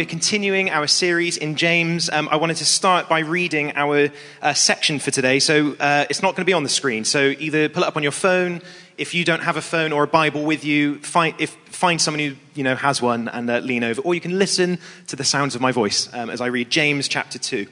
[0.00, 2.08] We're continuing our series in James.
[2.08, 4.08] Um, I wanted to start by reading our
[4.40, 5.40] uh, section for today.
[5.40, 7.04] So uh, it's not going to be on the screen.
[7.04, 8.62] So either pull it up on your phone.
[8.96, 12.20] If you don't have a phone or a Bible with you, find, if, find someone
[12.20, 14.00] who you know, has one and uh, lean over.
[14.00, 14.78] Or you can listen
[15.08, 17.66] to the sounds of my voice um, as I read James chapter 2.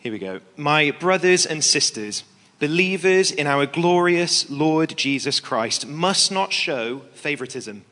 [0.00, 0.40] Here we go.
[0.58, 2.22] My brothers and sisters,
[2.58, 7.84] believers in our glorious Lord Jesus Christ, must not show favoritism.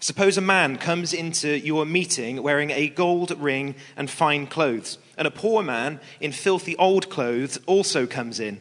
[0.00, 5.28] Suppose a man comes into your meeting wearing a gold ring and fine clothes, and
[5.28, 8.60] a poor man in filthy old clothes also comes in.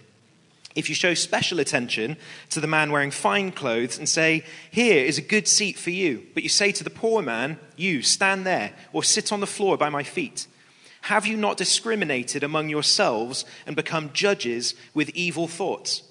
[0.76, 2.16] If you show special attention
[2.52, 6.28] to the man wearing fine clothes and say, Here is a good seat for you,
[6.34, 9.78] but you say to the poor man, You stand there, or sit on the floor
[9.78, 10.48] by my feet,
[11.02, 16.04] have you not discriminated among yourselves and become judges with evil thoughts?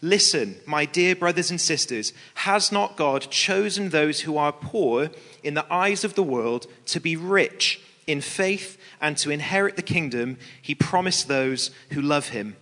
[0.00, 5.10] Listen, my dear brothers and sisters, has not God chosen those who are poor
[5.42, 9.82] in the eyes of the world to be rich in faith and to inherit the
[9.82, 12.56] kingdom he promised those who love him?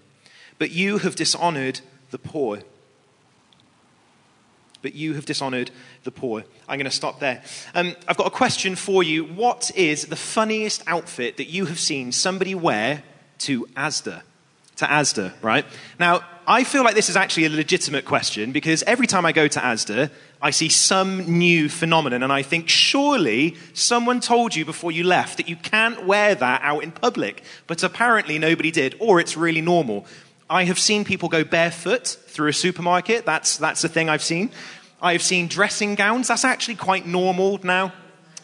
[0.59, 2.61] But you have dishonored the poor
[4.83, 5.71] but you have dishonored
[6.05, 6.45] the poor.
[6.69, 7.43] I'm going to stop there.
[7.75, 9.25] Um, I've got a question for you.
[9.25, 13.03] What is the funniest outfit that you have seen somebody wear
[13.39, 14.23] to Asda?
[14.77, 15.65] To Asda, right?
[15.99, 19.47] Now, I feel like this is actually a legitimate question because every time I go
[19.47, 24.91] to Asda, I see some new phenomenon and I think surely someone told you before
[24.91, 27.45] you left that you can't wear that out in public.
[27.69, 30.05] But apparently nobody did, or it's really normal.
[30.53, 33.25] I have seen people go barefoot through a supermarket.
[33.25, 34.51] That's, that's a thing I've seen.
[35.01, 36.29] I've seen dressing gowns.
[36.29, 37.95] That's actually quite normal now.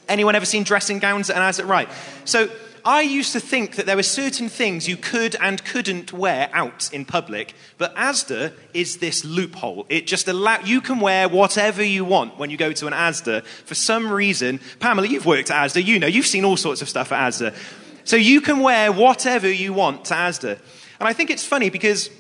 [0.09, 1.86] Anyone ever seen dressing gowns and has it right?
[2.25, 2.48] So
[2.83, 6.91] I used to think that there were certain things you could and couldn't wear out
[6.95, 9.84] in public, but Asda is this loophole.
[9.91, 13.45] It just allow you can wear whatever you want when you go to an Asda.
[13.45, 16.89] For some reason, Pamela, you've worked at Asda, you know, you've seen all sorts of
[16.89, 17.55] stuff at Asda.
[18.05, 20.58] So you can wear whatever you want to Asda.
[20.98, 22.11] And I think it's funny because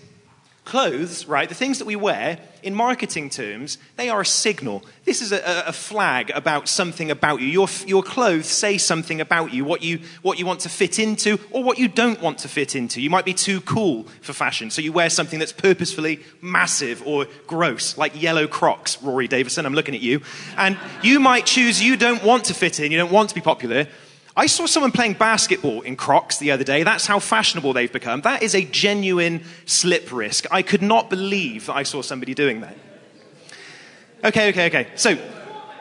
[0.68, 4.84] clothes, right, the things that we wear, in marketing terms, they are a signal.
[5.04, 7.46] This is a, a, flag about something about you.
[7.46, 11.40] Your, your clothes say something about you what, you, what you want to fit into
[11.52, 13.00] or what you don't want to fit into.
[13.00, 17.26] You might be too cool for fashion, so you wear something that's purposefully massive or
[17.46, 20.20] gross, like yellow crocs, Rory Davison, I'm looking at you.
[20.58, 23.40] And you might choose you don't want to fit in, you don't want to be
[23.40, 23.86] popular,
[24.38, 26.84] I saw someone playing basketball in Crocs the other day.
[26.84, 28.20] That's how fashionable they've become.
[28.20, 30.46] That is a genuine slip risk.
[30.52, 32.76] I could not believe that I saw somebody doing that.
[34.22, 34.86] Okay, okay, okay.
[34.94, 35.18] So,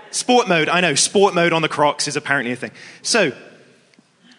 [0.09, 0.69] sport mode.
[0.69, 2.71] I know, sport mode on the Crocs is apparently a thing.
[3.03, 3.31] So,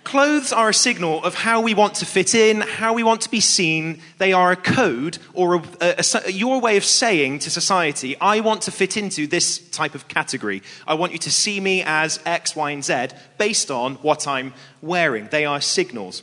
[0.09, 3.31] Clothes are a signal of how we want to fit in, how we want to
[3.31, 4.01] be seen.
[4.17, 8.41] They are a code or a, a, a, your way of saying to society, I
[8.41, 10.63] want to fit into this type of category.
[10.87, 14.55] I want you to see me as X, Y, and Z based on what I'm
[14.81, 15.29] wearing.
[15.31, 16.23] They are signals.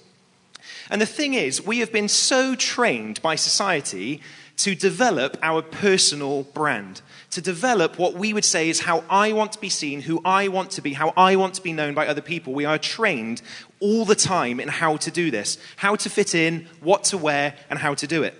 [0.89, 4.19] And the thing is, we have been so trained by society
[4.57, 7.01] to develop our personal brand
[7.35, 10.47] to develop what we would say is how I want to be seen, who I
[10.47, 12.53] want to be, how I want to be known by other people.
[12.53, 13.41] We are trained
[13.81, 17.55] all the time in how to do this, how to fit in, what to wear,
[17.69, 18.35] and how to do it.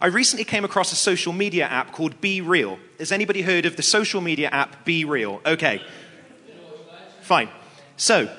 [0.00, 2.78] I recently came across a social media app called BeReal.
[3.00, 5.44] Has anybody heard of the social media app BeReal?
[5.44, 5.82] Okay.
[7.22, 7.48] Fine.
[7.96, 8.32] So,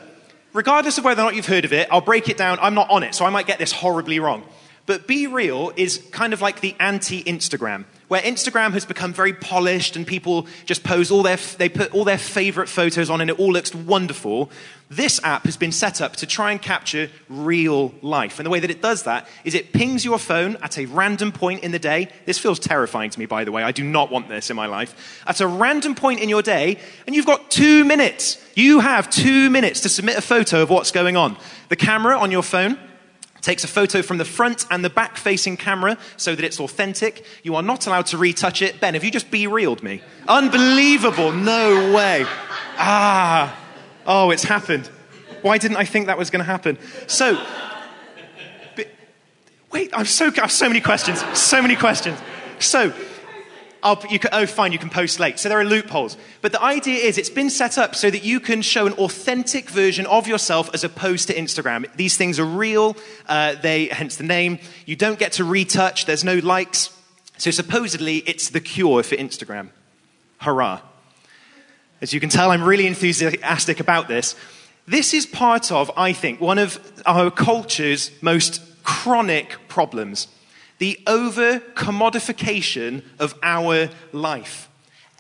[0.54, 2.58] regardless of whether or not you've heard of it, I'll break it down.
[2.62, 4.46] I'm not on it, so I might get this horribly wrong.
[4.86, 9.96] But BeReal is kind of like the anti Instagram where Instagram has become very polished
[9.96, 13.40] and people just pose all their, they put all their favorite photos on and it
[13.40, 14.52] all looks wonderful.
[14.90, 18.38] This app has been set up to try and capture real life.
[18.38, 21.32] And the way that it does that is it pings your phone at a random
[21.32, 22.10] point in the day.
[22.26, 23.64] This feels terrifying to me, by the way.
[23.64, 25.24] I do not want this in my life.
[25.26, 28.46] At a random point in your day, and you've got two minutes.
[28.56, 31.38] You have two minutes to submit a photo of what's going on.
[31.70, 32.78] The camera on your phone
[33.42, 37.26] takes a photo from the front and the back facing camera so that it's authentic.
[37.44, 38.80] You are not allowed to retouch it.
[38.80, 40.02] Ben, have you just be reeled me?
[40.28, 41.32] Unbelievable.
[41.32, 42.26] No way.
[42.78, 43.58] Ah.
[44.06, 44.90] Oh, it's happened.
[45.42, 46.78] Why didn't I think that was going to happen?
[47.08, 47.44] So,
[48.76, 48.88] but,
[49.72, 51.24] wait, I'm so, I have so many questions.
[51.38, 52.20] So many questions.
[52.60, 52.94] So,
[53.84, 55.40] Oh, can, oh, fine, you can post late.
[55.40, 56.16] So there are loopholes.
[56.42, 59.70] But the idea is it's been set up so that you can show an authentic
[59.70, 61.92] version of yourself as opposed to Instagram.
[61.96, 62.96] These things are real,
[63.28, 64.60] uh, they, hence the name.
[64.86, 66.96] You don't get to retouch, there's no likes.
[67.38, 69.70] So supposedly it's the cure for Instagram.
[70.38, 70.82] Hurrah.
[72.02, 74.36] As you can tell, I'm really enthusiastic about this.
[74.88, 80.28] This is part of, I think, one of our culture's most chronic problems
[80.82, 84.68] the over commodification of our life.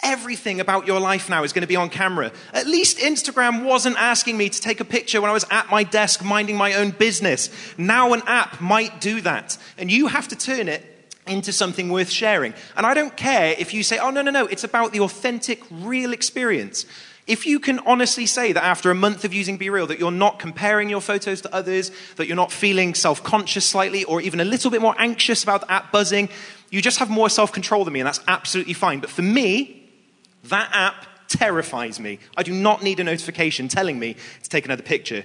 [0.01, 2.31] Everything about your life now is going to be on camera.
[2.51, 5.83] At least Instagram wasn't asking me to take a picture when I was at my
[5.83, 7.51] desk minding my own business.
[7.77, 9.59] Now an app might do that.
[9.77, 12.55] And you have to turn it into something worth sharing.
[12.75, 15.61] And I don't care if you say, oh, no, no, no, it's about the authentic,
[15.69, 16.87] real experience.
[17.27, 20.39] If you can honestly say that after a month of using BeReal, that you're not
[20.39, 24.45] comparing your photos to others, that you're not feeling self conscious slightly, or even a
[24.45, 26.29] little bit more anxious about the app buzzing,
[26.71, 28.99] you just have more self control than me, and that's absolutely fine.
[28.99, 29.89] But for me,
[30.45, 32.19] that app terrifies me.
[32.35, 35.23] I do not need a notification telling me to take another picture.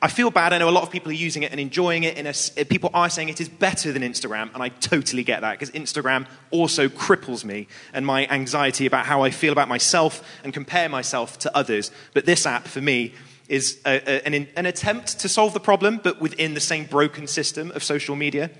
[0.00, 0.52] I feel bad.
[0.52, 2.16] I know a lot of people are using it and enjoying it.
[2.16, 5.58] And uh, people are saying it is better than Instagram, and I totally get that
[5.58, 10.54] because Instagram also cripples me and my anxiety about how I feel about myself and
[10.54, 11.90] compare myself to others.
[12.14, 13.14] But this app, for me,
[13.48, 17.26] is a, a, an, an attempt to solve the problem, but within the same broken
[17.26, 18.50] system of social media.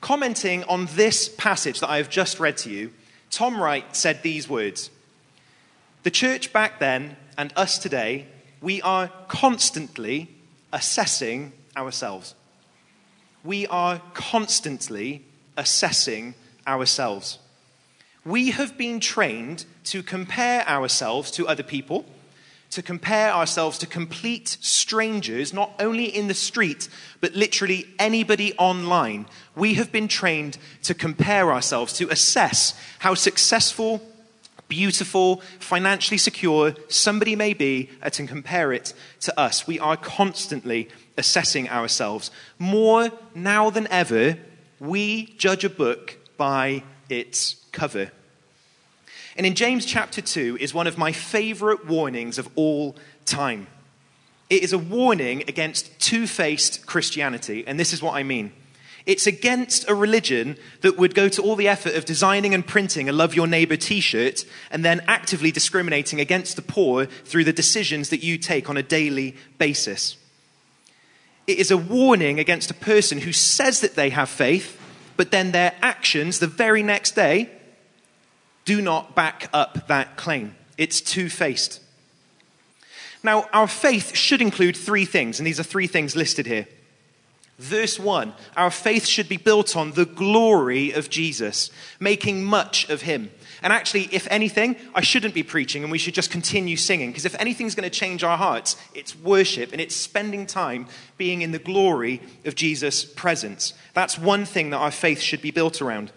[0.00, 2.92] Commenting on this passage that I have just read to you,
[3.30, 4.90] Tom Wright said these words
[6.04, 8.26] The church back then and us today
[8.60, 10.28] we are constantly
[10.72, 12.34] assessing ourselves.
[13.42, 15.24] We are constantly
[15.56, 16.34] assessing
[16.66, 17.38] ourselves.
[18.24, 22.04] We have been trained to compare ourselves to other people,
[22.70, 26.88] to compare ourselves to complete strangers, not only in the street,
[27.20, 29.26] but literally anybody online.
[29.56, 34.02] We have been trained to compare ourselves, to assess how successful
[34.70, 39.66] beautiful, financially secure somebody may be, and to compare it to us.
[39.66, 40.88] We are constantly
[41.18, 42.30] assessing ourselves.
[42.58, 44.38] More now than ever,
[44.78, 48.12] we judge a book by its cover.
[49.36, 52.96] And in James chapter 2 is one of my favorite warnings of all
[53.26, 53.66] time.
[54.48, 58.52] It is a warning against two faced Christianity, and this is what I mean.
[59.10, 63.08] It's against a religion that would go to all the effort of designing and printing
[63.08, 67.52] a Love Your Neighbor t shirt and then actively discriminating against the poor through the
[67.52, 70.16] decisions that you take on a daily basis.
[71.48, 74.80] It is a warning against a person who says that they have faith,
[75.16, 77.50] but then their actions the very next day
[78.64, 80.54] do not back up that claim.
[80.78, 81.80] It's two faced.
[83.24, 86.68] Now, our faith should include three things, and these are three things listed here.
[87.60, 91.70] Verse 1 Our faith should be built on the glory of Jesus,
[92.00, 93.30] making much of him.
[93.62, 97.10] And actually, if anything, I shouldn't be preaching and we should just continue singing.
[97.10, 100.86] Because if anything's going to change our hearts, it's worship and it's spending time
[101.18, 103.74] being in the glory of Jesus' presence.
[103.92, 106.10] That's one thing that our faith should be built around.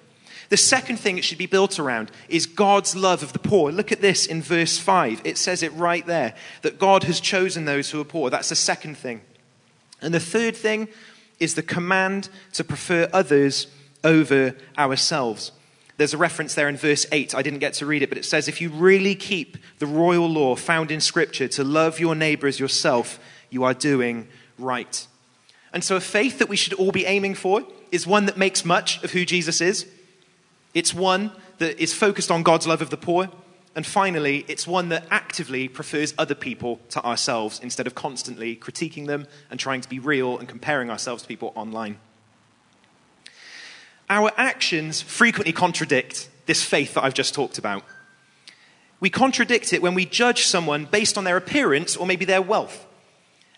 [0.48, 3.70] The second thing it should be built around is God's love of the poor.
[3.70, 5.24] Look at this in verse 5.
[5.26, 8.30] It says it right there that God has chosen those who are poor.
[8.30, 9.20] That's the second thing.
[10.00, 10.88] And the third thing
[11.40, 13.68] is the command to prefer others
[14.04, 15.52] over ourselves.
[15.98, 17.36] There's a reference there in verse 8.
[17.36, 20.28] I didn't get to read it, but it says, If you really keep the royal
[20.28, 23.20] law found in Scripture to love your neighbor as yourself,
[23.50, 24.28] you are doing
[24.58, 25.08] right.
[25.72, 28.66] And so, a faith that we should all be aiming for is one that makes
[28.66, 29.88] much of who Jesus is.
[30.74, 33.30] It's one that is focused on God's love of the poor.
[33.76, 39.08] And finally, it's one that actively prefers other people to ourselves instead of constantly critiquing
[39.08, 41.98] them and trying to be real and comparing ourselves to people online.
[44.10, 47.84] Our actions frequently contradict this faith that I've just talked about.
[49.00, 52.86] We contradict it when we judge someone based on their appearance or maybe their wealth.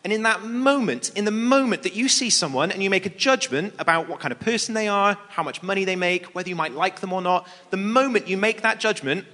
[0.05, 3.09] And in that moment, in the moment that you see someone and you make a
[3.09, 6.55] judgment about what kind of person they are, how much money they make, whether you
[6.55, 9.25] might like them or not, the moment you make that judgment,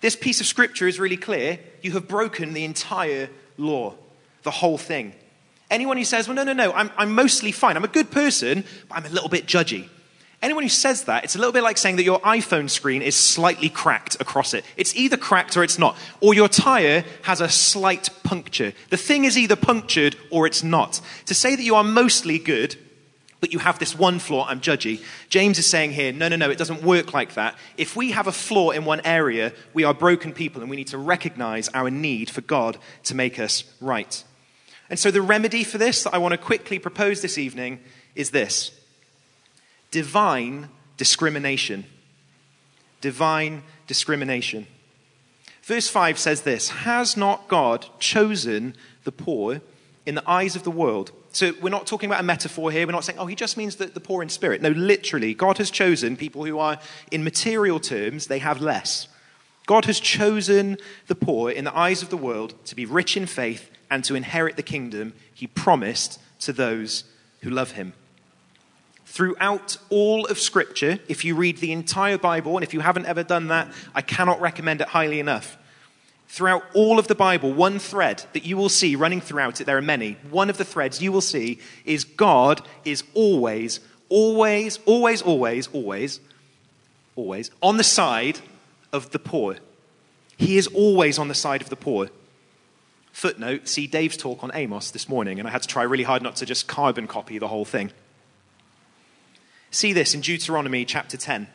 [0.00, 1.58] this piece of scripture is really clear.
[1.82, 3.28] You have broken the entire
[3.58, 3.94] law,
[4.42, 5.14] the whole thing.
[5.70, 7.76] Anyone who says, well, no, no, no, I'm, I'm mostly fine.
[7.76, 9.88] I'm a good person, but I'm a little bit judgy.
[10.42, 13.14] Anyone who says that, it's a little bit like saying that your iPhone screen is
[13.14, 14.64] slightly cracked across it.
[14.76, 15.98] It's either cracked or it's not.
[16.20, 18.72] Or your tire has a slight puncture.
[18.88, 21.02] The thing is either punctured or it's not.
[21.26, 22.76] To say that you are mostly good
[23.40, 25.02] but you have this one flaw, I'm judgy.
[25.30, 27.56] James is saying here, no, no, no, it doesn't work like that.
[27.78, 30.88] If we have a flaw in one area, we are broken people and we need
[30.88, 34.22] to recognize our need for God to make us right.
[34.90, 37.80] And so the remedy for this that I want to quickly propose this evening
[38.14, 38.72] is this
[39.90, 41.86] divine discrimination.
[43.00, 44.66] Divine discrimination.
[45.62, 49.62] Verse 5 says this Has not God chosen the poor
[50.04, 51.12] in the eyes of the world?
[51.32, 52.86] So we're not talking about a metaphor here.
[52.86, 54.62] We're not saying, oh, he just means the, the poor in spirit.
[54.62, 56.78] No, literally, God has chosen people who are,
[57.10, 59.06] in material terms, they have less.
[59.66, 63.26] God has chosen the poor in the eyes of the world to be rich in
[63.26, 67.04] faith and to inherit the kingdom he promised to those
[67.42, 67.92] who love him.
[69.06, 73.22] Throughout all of Scripture, if you read the entire Bible, and if you haven't ever
[73.22, 75.56] done that, I cannot recommend it highly enough.
[76.30, 79.76] Throughout all of the Bible, one thread that you will see running throughout it, there
[79.76, 85.22] are many, one of the threads you will see is God is always, always, always,
[85.22, 86.20] always, always,
[87.16, 88.38] always on the side
[88.92, 89.56] of the poor.
[90.36, 92.10] He is always on the side of the poor.
[93.10, 96.22] Footnote, see Dave's talk on Amos this morning, and I had to try really hard
[96.22, 97.90] not to just carbon copy the whole thing.
[99.72, 101.48] See this in Deuteronomy chapter 10.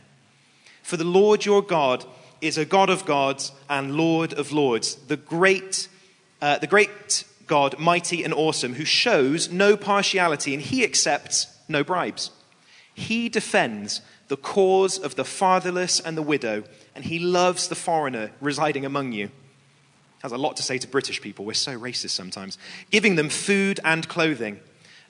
[0.83, 2.05] For the Lord your God
[2.41, 5.87] is a God of gods and Lord of lords, the great,
[6.41, 11.83] uh, the great God, mighty and awesome, who shows no partiality and he accepts no
[11.83, 12.31] bribes.
[12.93, 16.63] He defends the cause of the fatherless and the widow,
[16.95, 19.29] and he loves the foreigner residing among you.
[20.23, 21.45] Has a lot to say to British people.
[21.45, 22.57] We're so racist sometimes.
[22.89, 24.59] Giving them food and clothing.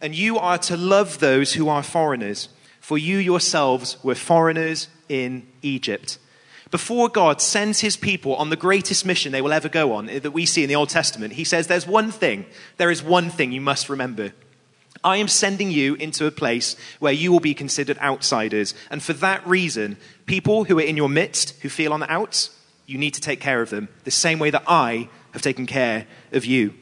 [0.02, 2.50] And you are to love those who are foreigners,
[2.82, 6.18] for you yourselves were foreigners in Egypt.
[6.72, 10.20] Before God sends his people on the greatest mission they will ever go on eh,
[10.20, 12.46] that we see in the Old Testament, he says, There's one thing,
[12.78, 14.34] there is one thing you must remember.
[15.04, 18.74] I am sending you into a place where you will be considered outsiders.
[18.90, 22.50] And for that reason, people who are in your midst, who feel on the outs,
[22.88, 26.08] you need to take care of them, the same way that I have taken care
[26.32, 26.74] of you.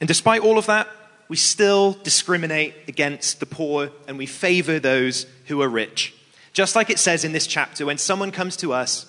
[0.00, 0.88] And despite all of that,
[1.28, 6.14] we still discriminate against the poor and we favor those who are rich.
[6.52, 9.06] Just like it says in this chapter, when someone comes to us,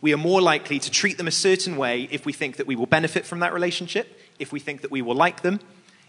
[0.00, 2.76] we are more likely to treat them a certain way if we think that we
[2.76, 5.60] will benefit from that relationship, if we think that we will like them,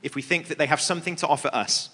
[0.02, 1.90] if we think that they have something to offer us.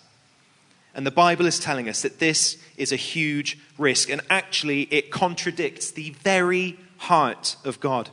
[0.94, 5.12] And the Bible is telling us that this is a huge risk, and actually, it
[5.12, 8.10] contradicts the very heart of God.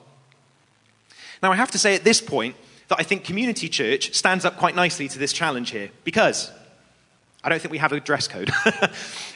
[1.43, 2.57] Now, I have to say at this point
[2.89, 6.51] that I think Community Church stands up quite nicely to this challenge here, because
[7.43, 8.51] I don't think we have a dress code.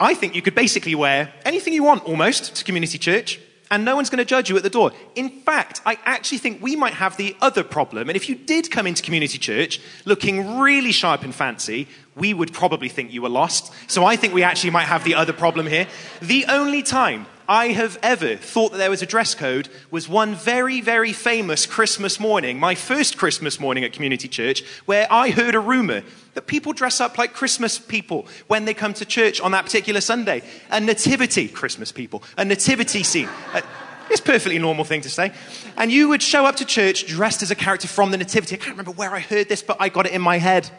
[0.00, 3.38] I think you could basically wear anything you want almost to Community Church
[3.70, 4.92] and no one's going to judge you at the door.
[5.14, 8.08] In fact, I actually think we might have the other problem.
[8.08, 12.52] And if you did come into community church looking really sharp and fancy, we would
[12.52, 13.72] probably think you were lost.
[13.88, 15.86] So I think we actually might have the other problem here.
[16.20, 20.36] The only time I have ever thought that there was a dress code was one
[20.36, 25.56] very, very famous Christmas morning, my first Christmas morning at community church, where I heard
[25.56, 26.04] a rumor
[26.34, 30.00] that people dress up like Christmas people when they come to church on that particular
[30.00, 30.42] Sunday.
[30.70, 33.28] A nativity, Christmas people, a nativity scene.
[33.52, 33.62] Uh,
[34.10, 35.32] it's a perfectly normal thing to say.
[35.76, 38.54] And you would show up to church dressed as a character from the nativity.
[38.54, 40.70] I can't remember where I heard this, but I got it in my head.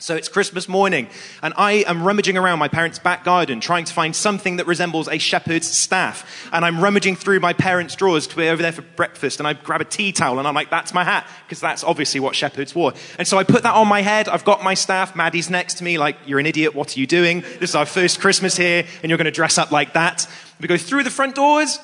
[0.00, 1.08] So it's Christmas morning,
[1.42, 5.08] and I am rummaging around my parents' back garden trying to find something that resembles
[5.08, 6.48] a shepherd's staff.
[6.52, 9.54] And I'm rummaging through my parents' drawers to be over there for breakfast, and I
[9.54, 12.76] grab a tea towel, and I'm like, that's my hat, because that's obviously what shepherds
[12.76, 12.92] wore.
[13.18, 15.84] And so I put that on my head, I've got my staff, Maddie's next to
[15.84, 17.40] me, like, you're an idiot, what are you doing?
[17.58, 20.28] This is our first Christmas here, and you're going to dress up like that.
[20.60, 21.80] We go through the front doors,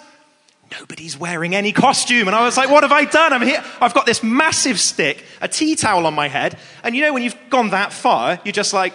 [0.78, 2.28] nobody's wearing any costume.
[2.28, 3.32] And I was like, what have I done?
[3.32, 3.62] I'm here.
[3.80, 6.58] I've got this massive stick, a tea towel on my head.
[6.82, 8.92] And you know, when you've gone that far, you're just like,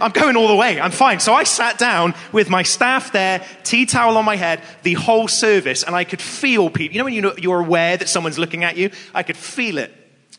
[0.00, 0.80] I'm going all the way.
[0.80, 1.20] I'm fine.
[1.20, 5.28] So I sat down with my staff there, tea towel on my head, the whole
[5.28, 6.94] service, and I could feel people.
[6.94, 8.90] You know when you know, you're aware that someone's looking at you?
[9.14, 9.92] I could feel it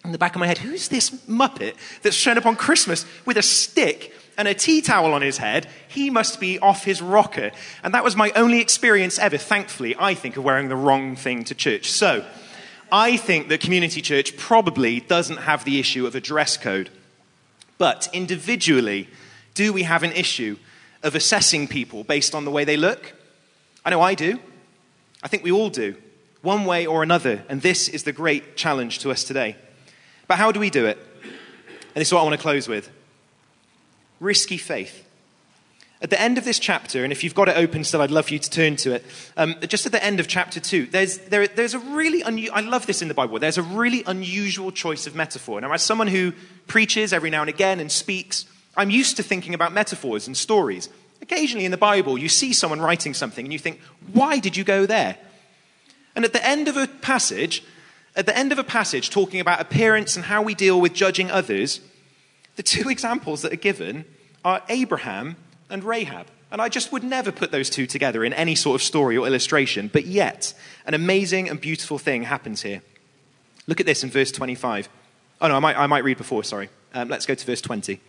[0.03, 0.57] in the back of my head.
[0.57, 5.13] Who's this Muppet that's shown up on Christmas with a stick and a tea towel
[5.13, 7.51] on his head, he must be off his rocker.
[7.83, 11.43] And that was my only experience ever, thankfully, I think, of wearing the wrong thing
[11.45, 11.91] to church.
[11.91, 12.25] So,
[12.91, 16.91] I think that community church probably doesn't have the issue of a dress code.
[17.79, 19.09] But individually,
[19.55, 20.57] do we have an issue
[21.01, 23.13] of assessing people based on the way they look?
[23.83, 24.39] I know I do.
[25.23, 25.95] I think we all do,
[26.41, 27.43] one way or another.
[27.49, 29.55] And this is the great challenge to us today.
[30.27, 30.97] But how do we do it?
[31.23, 32.89] And this is what I want to close with
[34.23, 35.07] risky faith.
[36.01, 38.25] At the end of this chapter, and if you've got it open still, I'd love
[38.25, 39.05] for you to turn to it.
[39.37, 42.85] Um, just at the end of chapter 2, there's, there, there's a really, I love
[42.85, 45.61] this in the Bible, there's a really unusual choice of metaphor.
[45.61, 46.33] Now, as someone who
[46.67, 50.89] preaches every now and again and speaks, I'm used to thinking about metaphors and stories.
[51.21, 53.79] Occasionally in the Bible, you see someone writing something and you think,
[54.11, 55.17] why did you go there?
[56.17, 57.63] And at the end of a passage,
[58.13, 61.31] at the end of a passage talking about appearance and how we deal with judging
[61.31, 61.79] others,
[62.55, 64.05] the two examples that are given
[64.43, 65.37] are Abraham
[65.69, 66.27] and Rahab.
[66.51, 69.25] And I just would never put those two together in any sort of story or
[69.25, 70.53] illustration, but yet,
[70.85, 72.83] an amazing and beautiful thing happens here.
[73.65, 74.87] Look at this in verse 25.
[75.41, 76.69] Oh, no, I might, I might read before, sorry.
[76.93, 77.99] Um, let's go to verse 20.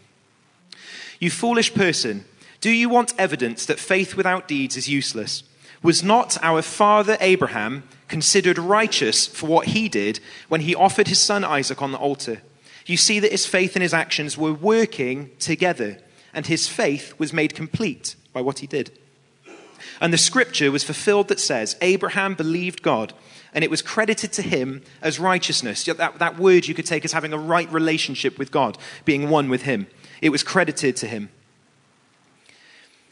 [1.21, 2.27] You foolish person,
[2.61, 5.43] do you want evidence that faith without deeds is useless?
[5.83, 11.21] Was not our father Abraham considered righteous for what he did when he offered his
[11.21, 12.43] son Isaac on the altar?
[12.87, 15.99] You see that his faith and his actions were working together.
[16.35, 18.91] and his faith was made complete by what he did.
[20.01, 23.13] And the scripture was fulfilled that says, Abraham believed God,
[23.55, 25.85] and it was credited to him as righteousness.
[25.85, 29.49] That, that word you could take as having a right relationship with God, being one
[29.49, 29.87] with him.
[30.21, 31.31] It was credited to him.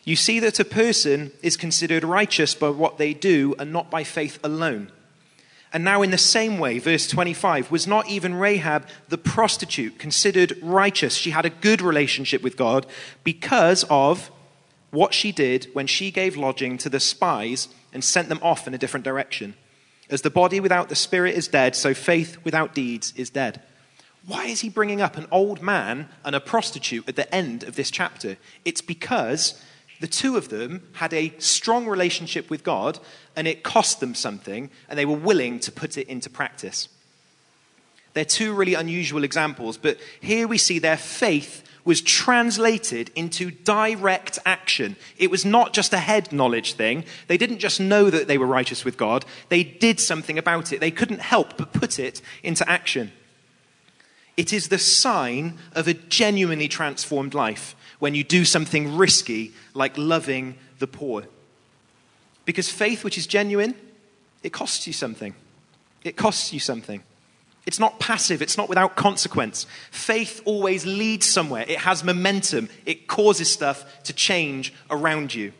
[0.04, 4.02] You see that a person is considered righteous by what they do and not by
[4.02, 4.90] faith alone.
[5.72, 10.58] And now, in the same way, verse 25, was not even Rahab the prostitute considered
[10.60, 11.14] righteous?
[11.14, 12.86] She had a good relationship with God
[13.24, 14.30] because of
[14.90, 18.74] what she did when she gave lodging to the spies and sent them off in
[18.74, 19.54] a different direction.
[20.10, 23.62] As the body without the spirit is dead, so faith without deeds is dead.
[24.26, 27.76] Why is he bringing up an old man and a prostitute at the end of
[27.76, 28.36] this chapter?
[28.64, 29.60] It's because
[30.02, 32.98] the two of them had a strong relationship with God
[33.36, 36.88] and it cost them something and they were willing to put it into practice.
[38.12, 44.40] They're two really unusual examples, but here we see their faith was translated into direct
[44.44, 44.96] action.
[45.18, 47.04] It was not just a head knowledge thing.
[47.28, 50.80] They didn't just know that they were righteous with God, they did something about it.
[50.80, 53.12] They couldn't help but put it into action.
[54.36, 59.96] It is the sign of a genuinely transformed life when you do something risky like
[59.96, 61.22] loving the poor.
[62.44, 63.76] Because faith, which is genuine,
[64.42, 65.32] it costs you something.
[66.02, 67.04] It costs you something.
[67.64, 69.68] It's not passive, it's not without consequence.
[69.92, 75.52] Faith always leads somewhere, it has momentum, it causes stuff to change around you.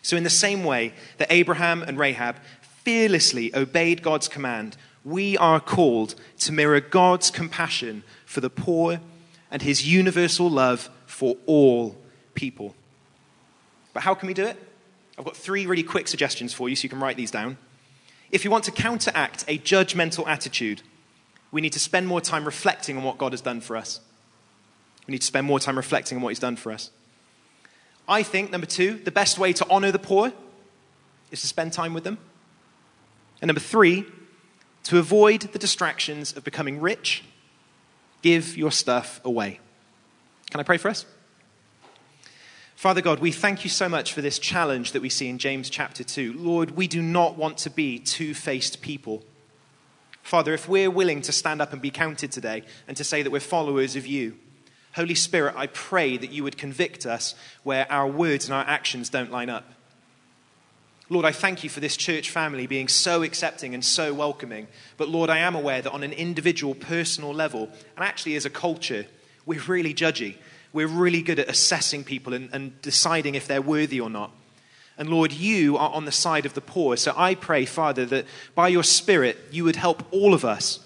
[0.00, 2.36] So, in the same way that Abraham and Rahab
[2.82, 9.00] fearlessly obeyed God's command, we are called to mirror God's compassion for the poor
[9.50, 11.94] and his universal love for all
[12.34, 12.74] people.
[13.92, 14.56] But how can we do it?
[15.18, 17.58] I've got three really quick suggestions for you so you can write these down.
[18.30, 20.80] If you want to counteract a judgmental attitude,
[21.50, 24.00] we need to spend more time reflecting on what God has done for us.
[25.06, 26.90] We need to spend more time reflecting on what He's done for us.
[28.08, 30.32] I think, number two, the best way to honor the poor
[31.30, 32.16] is to spend time with them.
[33.42, 34.06] And number three,
[34.84, 37.22] to avoid the distractions of becoming rich,
[38.22, 39.60] give your stuff away.
[40.52, 41.06] Can I pray for us?
[42.76, 45.70] Father God, we thank you so much for this challenge that we see in James
[45.70, 46.34] chapter 2.
[46.34, 49.22] Lord, we do not want to be two faced people.
[50.22, 53.30] Father, if we're willing to stand up and be counted today and to say that
[53.30, 54.36] we're followers of you,
[54.94, 59.08] Holy Spirit, I pray that you would convict us where our words and our actions
[59.08, 59.72] don't line up.
[61.08, 64.68] Lord, I thank you for this church family being so accepting and so welcoming.
[64.98, 68.50] But Lord, I am aware that on an individual, personal level, and actually as a
[68.50, 69.06] culture,
[69.46, 70.36] we're really judgy.
[70.72, 74.32] We're really good at assessing people and, and deciding if they're worthy or not.
[74.98, 76.96] And Lord, you are on the side of the poor.
[76.96, 80.80] So I pray, Father, that by your Spirit, you would help all of us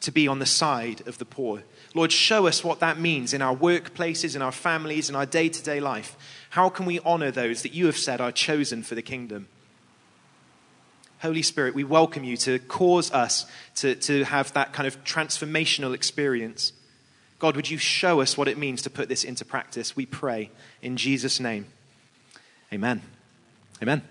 [0.00, 1.62] to be on the side of the poor.
[1.94, 5.48] Lord, show us what that means in our workplaces, in our families, in our day
[5.48, 6.16] to day life.
[6.50, 9.48] How can we honor those that you have said are chosen for the kingdom?
[11.20, 15.94] Holy Spirit, we welcome you to cause us to, to have that kind of transformational
[15.94, 16.72] experience.
[17.38, 19.94] God, would you show us what it means to put this into practice?
[19.94, 21.66] We pray in Jesus' name.
[22.72, 23.02] Amen.
[23.82, 24.02] Amen.